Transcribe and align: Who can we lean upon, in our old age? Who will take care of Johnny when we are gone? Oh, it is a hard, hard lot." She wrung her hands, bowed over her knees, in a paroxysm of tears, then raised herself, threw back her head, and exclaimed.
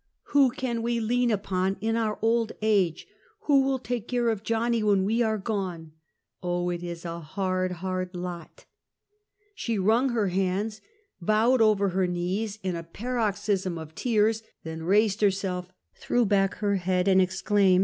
Who 0.33 0.49
can 0.49 0.81
we 0.81 0.99
lean 0.99 1.29
upon, 1.29 1.77
in 1.79 1.95
our 1.95 2.17
old 2.23 2.53
age? 2.63 3.05
Who 3.41 3.61
will 3.61 3.77
take 3.77 4.07
care 4.07 4.29
of 4.29 4.41
Johnny 4.41 4.81
when 4.81 5.03
we 5.05 5.21
are 5.21 5.37
gone? 5.37 5.91
Oh, 6.41 6.69
it 6.71 6.81
is 6.81 7.05
a 7.05 7.19
hard, 7.19 7.71
hard 7.73 8.15
lot." 8.15 8.65
She 9.53 9.77
wrung 9.77 10.09
her 10.09 10.29
hands, 10.29 10.81
bowed 11.21 11.61
over 11.61 11.89
her 11.89 12.07
knees, 12.07 12.57
in 12.63 12.75
a 12.75 12.81
paroxysm 12.81 13.77
of 13.77 13.93
tears, 13.93 14.41
then 14.63 14.81
raised 14.81 15.21
herself, 15.21 15.71
threw 15.93 16.25
back 16.25 16.55
her 16.55 16.77
head, 16.77 17.07
and 17.07 17.21
exclaimed. 17.21 17.79